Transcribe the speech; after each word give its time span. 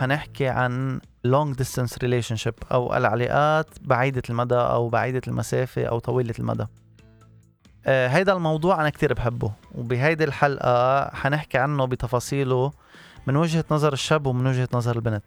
حنحكي 0.00 0.48
عن 0.48 1.00
long 1.26 1.54
distance 1.62 1.92
relationship 2.04 2.72
أو 2.72 2.96
العلاقات 2.96 3.66
بعيدة 3.80 4.22
المدى 4.30 4.54
أو 4.54 4.88
بعيدة 4.88 5.20
المسافة 5.28 5.84
أو 5.84 5.98
طويلة 5.98 6.34
المدى. 6.38 6.66
آه 7.86 8.08
هيدا 8.08 8.32
الموضوع 8.32 8.80
أنا 8.80 8.90
كتير 8.90 9.14
بحبه 9.14 9.52
وبهيدي 9.74 10.24
الحلقة 10.24 11.10
حنحكي 11.14 11.58
عنه 11.58 11.84
بتفاصيله 11.84 12.72
من 13.26 13.36
وجهة 13.36 13.64
نظر 13.70 13.92
الشاب 13.92 14.26
ومن 14.26 14.46
وجهة 14.46 14.68
نظر 14.72 14.96
البنت. 14.96 15.24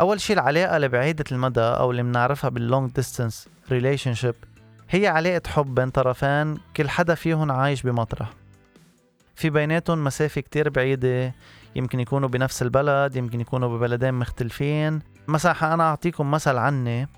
أول 0.00 0.20
شي 0.20 0.32
العلاقة 0.32 0.76
اللي 0.76 0.88
بعيدة 0.88 1.24
المدى 1.32 1.60
أو 1.60 1.90
اللي 1.90 2.02
بنعرفها 2.02 2.50
بال 2.50 2.90
long 2.92 3.48
distance 3.70 4.14
relationship 4.14 4.34
هي 4.90 5.06
علاقة 5.06 5.50
حب 5.50 5.74
بين 5.74 5.90
طرفين 5.90 6.58
كل 6.76 6.88
حدا 6.88 7.14
فيهم 7.14 7.52
عايش 7.52 7.82
بمطرح. 7.82 8.30
في 9.34 9.50
بيناتهم 9.50 10.04
مسافة 10.04 10.40
كتير 10.40 10.68
بعيدة 10.68 11.34
يمكن 11.76 12.00
يكونوا 12.00 12.28
بنفس 12.28 12.62
البلد 12.62 13.16
يمكن 13.16 13.40
يكونوا 13.40 13.76
ببلدين 13.76 14.14
مختلفين. 14.14 15.00
مثلا 15.28 15.74
أنا 15.74 15.82
أعطيكم 15.82 16.30
مثل 16.30 16.56
عني. 16.56 17.08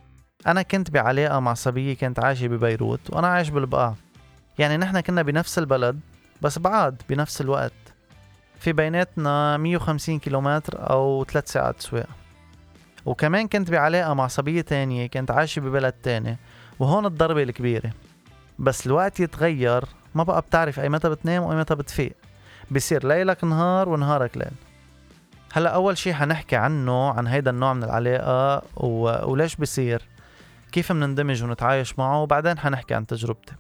أنا 0.47 0.63
كنت 0.63 0.91
بعلاقة 0.91 1.41
مع 1.41 1.55
صبية 1.55 1.95
كانت 1.97 2.19
عايشة 2.19 2.47
ببيروت 2.47 3.01
وأنا 3.11 3.27
عايش 3.27 3.49
بالبقاع. 3.49 3.95
يعني 4.59 4.77
نحن 4.77 5.01
كنا 5.01 5.23
بنفس 5.23 5.59
البلد 5.59 6.01
بس 6.43 6.59
بعاد 6.59 7.03
بنفس 7.11 7.41
الوقت. 7.41 7.73
في 8.61 8.73
بيناتنا 8.73 9.57
150 9.57 10.19
كيلومتر 10.19 10.91
أو 10.91 11.25
3 11.25 11.49
ساعات 11.49 11.81
سواقة. 11.81 12.09
وكمان 13.07 13.49
كنت 13.49 13.71
بعلاقة 13.71 14.15
مع 14.15 14.27
صبية 14.27 14.61
تانية 14.61 15.07
كانت 15.07 15.31
عايشة 15.31 15.61
ببلد 15.61 15.93
تاني 15.93 16.37
وهون 16.79 17.07
الضربة 17.07 17.43
الكبيرة. 17.43 17.91
بس 18.59 18.87
الوقت 18.87 19.21
يتغير 19.21 19.85
ما 20.15 20.23
بقى 20.23 20.41
بتعرف 20.41 20.81
أي 20.81 20.89
متى 20.89 21.09
بتنام 21.09 21.43
وأي 21.43 21.57
متى 21.57 21.75
بتفيق. 21.75 22.13
بصير 22.71 23.07
ليلك 23.07 23.45
نهار 23.45 23.89
ونهارك 23.89 24.37
ليل. 24.37 24.51
هلا 25.53 25.71
أول 25.71 25.99
شي 25.99 26.15
حنحكي 26.15 26.57
عنه 26.57 27.11
عن 27.11 27.27
هيدا 27.27 27.51
النوع 27.51 27.73
من 27.73 27.85
العلاقة 27.85 28.63
و... 28.77 29.31
وليش 29.31 29.57
بصير؟ 29.57 30.03
كيف 30.73 30.93
بنندمج 30.93 31.43
ونتعايش 31.43 31.99
معه؟ 31.99 32.23
وبعدين 32.23 32.59
حنحكي 32.59 32.95
عن 32.95 33.07
تجربتي. 33.07 33.53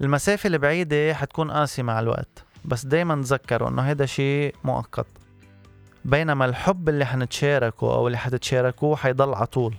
المسافة 0.00 0.46
البعيدة 0.46 1.14
حتكون 1.14 1.50
قاسية 1.50 1.82
مع 1.82 2.00
الوقت 2.00 2.44
بس 2.64 2.86
دايما 2.86 3.14
تذكروا 3.22 3.68
إنه 3.68 3.82
هيدا 3.82 4.06
شيء 4.06 4.54
مؤقت. 4.64 5.06
بينما 6.04 6.44
الحب 6.44 6.88
اللي 6.88 7.04
حنتشاركه 7.04 7.94
أو 7.94 8.06
اللي 8.06 8.18
حتتشاركوه 8.18 8.96
حيضل 8.96 9.34
على 9.34 9.46
طول. 9.46 9.74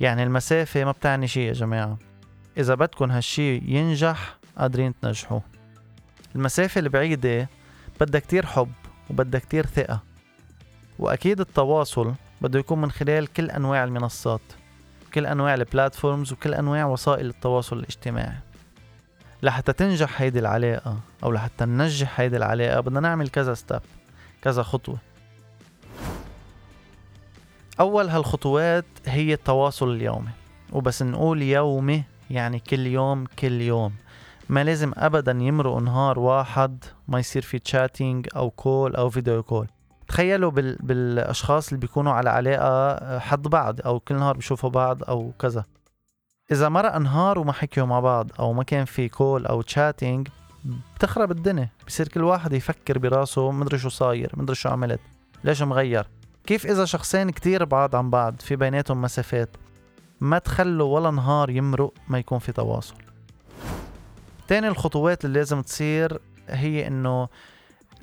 يعني 0.00 0.22
المسافة 0.22 0.84
ما 0.84 0.92
بتعني 0.92 1.28
شيء 1.28 1.48
يا 1.48 1.52
جماعة. 1.52 1.98
إذا 2.58 2.74
بدكم 2.74 3.10
هالشي 3.10 3.56
ينجح 3.56 4.36
قادرين 4.58 5.00
تنجحوه 5.00 5.42
المسافة 6.34 6.78
البعيدة 6.78 7.48
بدها 8.00 8.20
كتير 8.20 8.46
حب 8.46 8.72
وبدها 9.10 9.40
كتير 9.40 9.66
ثقة. 9.66 10.00
وأكيد 10.98 11.40
التواصل 11.40 12.14
بده 12.40 12.58
يكون 12.58 12.80
من 12.80 12.90
خلال 12.90 13.32
كل 13.32 13.50
أنواع 13.50 13.84
المنصات 13.84 14.40
كل 15.14 15.26
أنواع 15.26 15.54
البلاتفورمز 15.54 16.32
وكل 16.32 16.54
أنواع 16.54 16.86
وسائل 16.86 17.26
التواصل 17.26 17.78
الاجتماعي. 17.78 18.38
لحتى 19.42 19.72
تنجح 19.72 20.22
هيدي 20.22 20.38
العلاقة 20.38 20.98
أو 21.22 21.32
لحتى 21.32 21.64
ننجح 21.64 22.20
هيدي 22.20 22.36
العلاقة 22.36 22.80
بدنا 22.80 23.00
نعمل 23.00 23.28
كذا 23.28 23.54
ستيب 23.54 23.80
كذا 24.42 24.62
خطوة. 24.62 24.98
أول 27.80 28.08
هالخطوات 28.08 28.84
هي 29.06 29.32
التواصل 29.32 29.90
اليومي. 29.90 30.30
وبس 30.72 31.02
نقول 31.02 31.42
يومي 31.42 32.02
يعني 32.30 32.58
كل 32.58 32.86
يوم 32.86 33.26
كل 33.38 33.60
يوم. 33.60 33.92
ما 34.50 34.64
لازم 34.64 34.92
أبدا 34.96 35.32
يمرق 35.32 35.76
نهار 35.76 36.18
واحد 36.18 36.84
ما 37.08 37.18
يصير 37.18 37.42
في 37.42 37.58
chatting 37.58 38.28
أو 38.36 38.50
call 38.50 38.96
أو 38.96 39.10
video 39.10 39.42
call 39.42 39.68
تخيلوا 40.08 40.50
بال... 40.50 40.76
بالأشخاص 40.80 41.68
اللي 41.68 41.80
بيكونوا 41.80 42.12
على 42.12 42.30
علاقة 42.30 43.18
حد 43.18 43.42
بعض 43.42 43.80
أو 43.80 44.00
كل 44.00 44.14
نهار 44.14 44.36
بيشوفوا 44.36 44.70
بعض 44.70 45.04
أو 45.04 45.32
كذا. 45.38 45.64
إذا 46.52 46.68
مرق 46.68 46.96
نهار 46.96 47.38
وما 47.38 47.52
حكيوا 47.52 47.86
مع 47.86 48.00
بعض 48.00 48.30
أو 48.38 48.52
ما 48.52 48.62
كان 48.62 48.84
في 48.84 49.08
call 49.08 49.46
أو 49.46 49.62
chatting 49.62 50.28
بتخرب 50.96 51.30
الدنيا. 51.30 51.68
بصير 51.86 52.08
كل 52.08 52.24
واحد 52.24 52.52
يفكر 52.52 52.98
براسه 52.98 53.50
مدري 53.50 53.78
شو 53.78 53.88
صاير 53.88 54.32
مدري 54.36 54.54
شو 54.54 54.68
عملت 54.68 55.00
ليش 55.44 55.62
مغير. 55.62 56.06
كيف 56.46 56.66
إذا 56.66 56.84
شخصين 56.84 57.30
كتير 57.30 57.64
بعاد 57.64 57.94
عن 57.94 58.10
بعض 58.10 58.34
في 58.40 58.56
بيناتهم 58.56 59.02
مسافات 59.02 59.56
ما 60.20 60.38
تخلوا 60.38 60.94
ولا 60.94 61.10
نهار 61.10 61.50
يمرق 61.50 61.92
ما 62.08 62.18
يكون 62.18 62.38
في 62.38 62.52
تواصل. 62.52 63.09
تاني 64.50 64.68
الخطوات 64.68 65.24
اللي 65.24 65.38
لازم 65.38 65.62
تصير 65.62 66.20
هي 66.48 66.86
إنه 66.86 67.28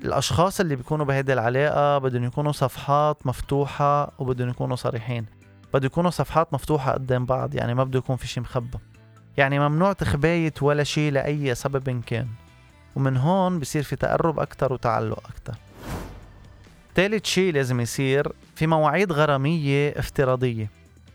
الأشخاص 0.04 0.60
اللي 0.60 0.76
بيكونوا 0.76 1.06
بهيدي 1.06 1.32
العلاقة 1.32 1.98
بدهم 1.98 2.24
يكونوا 2.24 2.52
صفحات 2.52 3.26
مفتوحة 3.26 4.12
وبدهم 4.18 4.48
يكونوا 4.48 4.76
صريحين. 4.76 5.26
بده 5.74 5.86
يكونوا 5.86 6.10
صفحات 6.10 6.54
مفتوحة 6.54 6.92
قدام 6.92 7.26
بعض 7.26 7.54
يعني 7.54 7.74
ما 7.74 7.84
بده 7.84 7.98
يكون 7.98 8.16
في 8.16 8.26
شي 8.26 8.40
مخبى 8.40 8.78
يعني 9.36 9.58
ممنوع 9.58 9.92
تخبايت 9.92 10.62
ولا 10.62 10.84
شي 10.84 11.10
لأي 11.10 11.54
سبب 11.54 12.02
كان. 12.06 12.28
ومن 12.96 13.16
هون 13.16 13.58
بصير 13.58 13.82
في 13.82 13.96
تقرب 13.96 14.40
أكتر 14.40 14.72
وتعلق 14.72 15.18
أكتر. 15.18 15.54
ثالث 16.94 17.24
شيء 17.24 17.52
لازم 17.52 17.80
يصير 17.80 18.32
في 18.56 18.66
مواعيد 18.66 19.12
غرامية 19.12 19.94
افتراضية. 19.96 20.70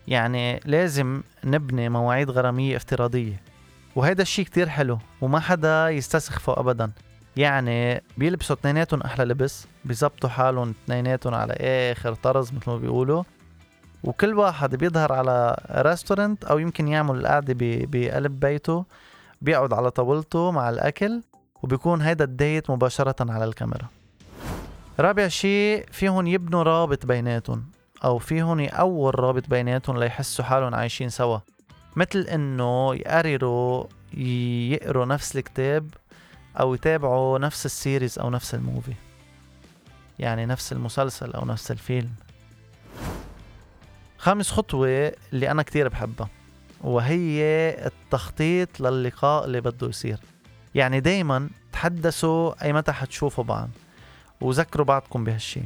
يعني 0.08 0.60
لازم 0.64 1.22
نبني 1.44 1.88
مواعيد 1.88 2.30
غرامية 2.30 2.76
افتراضية. 2.76 3.53
وهذا 3.96 4.22
الشيء 4.22 4.44
كتير 4.44 4.68
حلو 4.68 4.98
وما 5.20 5.40
حدا 5.40 5.88
يستسخفه 5.88 6.60
أبدا. 6.60 6.90
يعني 7.36 8.02
بيلبسوا 8.18 8.56
اثنيناتهم 8.56 9.00
أحلى 9.00 9.24
لبس 9.24 9.66
بيزبطوا 9.84 10.28
حالهم 10.28 10.74
اثنيناتهم 10.84 11.34
على 11.34 11.52
آخر 11.60 12.14
طرز 12.14 12.52
مثل 12.52 12.70
ما 12.70 12.76
بيقولوا. 12.76 13.22
وكل 14.04 14.34
واحد 14.34 14.74
بيظهر 14.74 15.12
على 15.12 15.56
ريستورنت 15.70 16.44
أو 16.44 16.58
يمكن 16.58 16.88
يعمل 16.88 17.18
القعدة 17.18 17.54
بقلب 17.58 18.40
بيته 18.40 18.84
بيقعد 19.42 19.72
على 19.72 19.90
طاولته 19.90 20.50
مع 20.50 20.70
الأكل 20.70 21.22
وبيكون 21.62 22.02
هيدا 22.02 22.24
ال 22.24 22.33
date 22.33 22.70
مباشرة 22.70 23.32
على 23.32 23.44
الكاميرا. 23.44 23.86
رابع 25.00 25.28
شيء 25.28 25.86
فيهم 25.92 26.26
يبنوا 26.26 26.62
رابط 26.62 27.06
بيناتهم 27.06 27.64
أو 28.04 28.18
فيهم 28.18 28.60
يقووا 28.60 29.08
الرابط 29.08 29.48
بيناتهم 29.48 29.98
ليحسوا 29.98 30.44
حالهم 30.44 30.74
عايشين 30.74 31.08
سوا. 31.08 31.38
مثل 31.96 32.20
إنه 32.20 32.94
يقرروا 32.94 33.86
يقروا 34.16 35.04
نفس 35.04 35.36
الكتاب 35.36 35.88
أو 36.60 36.74
يتابعوا 36.74 37.38
نفس 37.38 37.66
ال 37.66 37.73
series 37.73 38.18
أو 38.18 38.30
نفس 38.30 38.54
ال 38.54 38.60
movie. 38.60 38.94
يعني 40.18 40.46
نفس 40.46 40.72
المسلسل 40.72 41.32
أو 41.32 41.44
نفس 41.44 41.70
الفيلم. 41.70 42.10
خامس 44.18 44.50
خطوة 44.50 45.12
اللي 45.32 45.50
أنا 45.50 45.62
كتير 45.62 45.88
بحبها 45.88 46.28
وهي 46.80 47.42
التخطيط 47.86 48.80
للقاء 48.80 49.44
اللي 49.44 49.60
بده 49.60 49.88
يصير. 49.88 50.18
يعني 50.74 51.00
دايما 51.00 51.48
تحدثوا 51.72 52.64
أي 52.64 52.72
متى 52.72 52.92
حتشوفوا 52.92 53.44
بعض 53.44 53.68
وذكروا 54.40 54.86
بعضكم 54.86 55.24
بهالشي. 55.24 55.60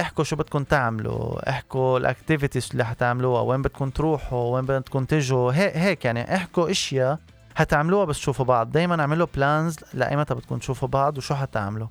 احكوا 0.00 0.24
شو 0.24 0.36
بدكم 0.36 0.64
تعملوا 0.64 1.50
احكوا 1.50 1.98
ال 1.98 2.04
activities 2.04 2.68
اللي 2.72 2.84
حتعملوها 2.84 3.40
وين 3.40 3.62
بدكم 3.62 3.90
تروحوا 3.90 4.54
وين 4.54 4.66
بدكم 4.66 5.04
تجوا. 5.04 5.52
هيك 5.52 6.04
يعني 6.04 6.36
احكوا 6.36 6.70
اشياء 6.70 7.18
حتعملوها 7.54 8.04
بس 8.04 8.18
تشوفوا 8.18 8.44
بعض. 8.44 8.72
دايما 8.72 9.00
اعملوا 9.00 9.26
plans 9.34 9.76
لاي 9.94 10.16
متى 10.16 10.34
بدكم 10.34 10.58
تشوفوا 10.58 10.88
بعض 10.88 11.18
وشو 11.18 11.34
حتعملوا. 11.34 11.88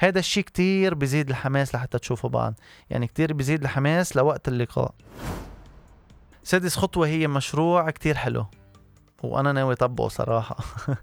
هذا 0.00 0.18
الشيء 0.18 0.44
كتير 0.44 0.94
بزيد 0.94 1.28
الحماس 1.28 1.74
لحتى 1.74 1.98
تشوفوا 1.98 2.30
بعض. 2.30 2.54
يعني 2.90 3.06
كتير 3.06 3.32
بزيد 3.32 3.62
الحماس 3.62 4.16
لوقت 4.16 4.48
اللقاء. 4.48 4.94
سادس 6.42 6.76
خطوة 6.76 7.06
هي 7.06 7.28
مشروع 7.28 7.90
كتير 7.90 8.14
حلو. 8.14 8.46
وأنا 9.22 9.52
ناوي 9.52 9.74
طبقه 9.74 10.08
صراحة. 10.08 10.56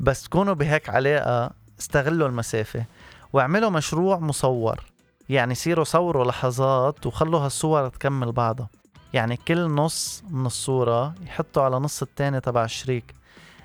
بس 0.00 0.22
تكونوا 0.22 0.54
بهيك 0.54 0.90
علاقة 0.90 1.50
استغلوا 1.80 2.28
المسافة. 2.28 2.84
واعملوا 3.32 3.70
مشروع 3.70 4.18
مصور. 4.18 4.95
يعني 5.28 5.54
سيروا 5.54 5.84
صوروا 5.84 6.24
لحظات 6.24 7.06
وخلوا 7.06 7.40
هالصور 7.40 7.88
تكمل 7.88 8.32
بعضها. 8.32 8.68
يعني 9.12 9.36
كل 9.36 9.66
نص 9.66 10.22
من 10.30 10.46
الصورة 10.46 11.14
يحطوا 11.26 11.62
على 11.62 11.76
نص 11.76 12.02
التاني 12.02 12.40
تبع 12.40 12.64
الشريك. 12.64 13.14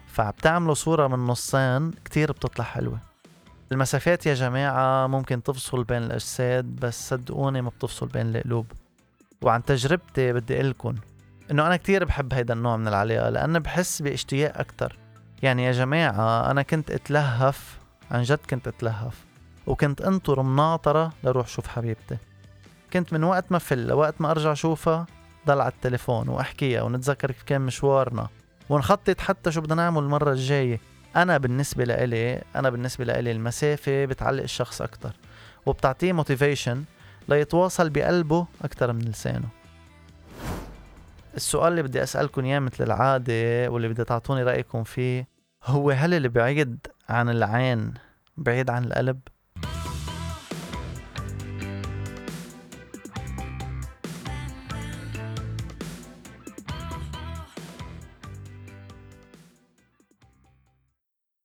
فبتعملوا 0.07 0.73
صورة 0.73 1.07
من 1.07 1.27
نصين 1.27 1.91
كتير 1.91 2.31
بتطلع 2.31 2.65
حلوة. 2.65 2.99
المسافات 3.71 4.25
يا 4.25 4.33
جماعة 4.33 5.07
ممكن 5.07 5.43
تفصل 5.43 5.83
بين 5.83 6.03
الأجساد 6.03 6.65
بس 6.65 7.09
صدقوني 7.09 7.61
ما 7.61 7.69
بتفصل 7.69 8.07
بين 8.07 8.35
القلوب. 8.35 8.65
وعن 9.41 9.65
تجربتي 9.65 10.33
بدي 10.33 10.57
أقلكن 10.57 10.95
إنه 11.51 11.67
أنا 11.67 11.77
كتير 11.77 12.05
بحب 12.05 12.33
هيدا 12.33 12.53
النوع 12.53 12.77
من 12.77 12.87
العلاقة 12.87 13.29
لأنه 13.29 13.59
بحس 13.59 14.01
بإشتياق 14.01 14.57
أكتر. 14.57 14.97
يعني 15.43 15.63
يا 15.63 15.71
جماعة 15.71 16.51
أنا 16.51 16.61
كنت 16.61 16.91
أتلهف 16.91 17.79
عن 18.11 18.23
جد 18.23 18.39
كنت 18.49 18.67
أتلهف. 18.67 19.30
وكنت 19.71 20.01
انطر 20.01 20.41
مناطرة 20.41 21.13
لروح 21.23 21.47
شوف 21.47 21.67
حبيبتي. 21.67 22.17
كنت 22.93 23.13
من 23.13 23.23
وقت 23.23 23.51
ما 23.51 23.59
فل 23.59 23.87
لوقت 23.87 24.21
ما 24.21 24.31
ارجع 24.31 24.53
شوفها 24.53 25.05
ضل 25.47 25.61
على 25.61 25.71
التليفون 25.71 26.29
وأحكيها 26.29 26.81
ونتذكر 26.81 27.31
كيف 27.31 27.43
كان 27.43 27.61
مشوارنا. 27.61 28.27
ونخطط 28.69 29.19
حتى 29.19 29.51
شو 29.51 29.61
بدنا 29.61 29.75
نعمل 29.75 30.03
المرة 30.03 30.31
الجاية. 30.31 30.79
أنا 31.15 31.37
بالنسبة 31.37 31.83
لإلي 31.83 32.41
أنا 32.55 32.69
بالنسبة 32.69 33.05
لإلي 33.05 33.31
المسافة 33.31 34.05
بتعلق 34.05 34.43
الشخص 34.43 34.81
أكتر. 34.81 35.11
وبتعطيه 35.65 36.13
موتيفيشن 36.13 36.83
ليتواصل 37.29 37.89
بقلبه 37.89 38.45
أكثر 38.61 38.93
من 38.93 39.01
لسانه. 39.01 39.47
السؤال 41.35 41.71
اللي 41.71 41.83
بدي 41.83 42.03
أسألكم 42.03 42.45
إياه 42.45 42.59
مثل 42.59 42.83
العادة 42.83 43.69
واللي 43.69 43.87
بدي 43.87 44.03
تعطوني 44.03 44.43
رأيكم 44.43 44.83
فيه 44.83 45.27
هو 45.63 45.91
هل 45.91 46.13
اللي 46.13 46.29
بعيد 46.29 46.87
عن 47.09 47.29
العين 47.29 47.93
بعيد 48.37 48.69
عن 48.69 48.83
القلب؟ 48.83 49.19